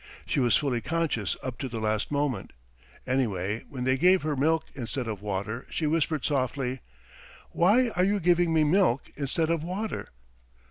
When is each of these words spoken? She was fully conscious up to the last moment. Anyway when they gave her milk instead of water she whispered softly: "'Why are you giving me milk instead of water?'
She 0.25 0.39
was 0.39 0.57
fully 0.57 0.81
conscious 0.81 1.37
up 1.43 1.59
to 1.59 1.69
the 1.69 1.79
last 1.79 2.09
moment. 2.11 2.53
Anyway 3.05 3.65
when 3.69 3.83
they 3.83 3.97
gave 3.99 4.23
her 4.23 4.35
milk 4.35 4.65
instead 4.73 5.07
of 5.07 5.21
water 5.21 5.67
she 5.69 5.85
whispered 5.85 6.25
softly: 6.25 6.79
"'Why 7.51 7.89
are 7.89 8.03
you 8.03 8.19
giving 8.19 8.51
me 8.51 8.63
milk 8.63 9.11
instead 9.15 9.51
of 9.51 9.63
water?' 9.63 10.09